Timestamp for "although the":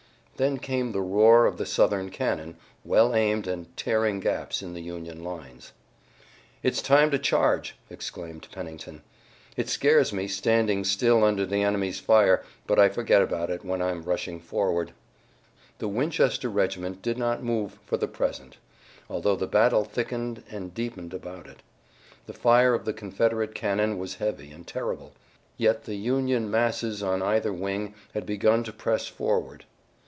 19.11-19.45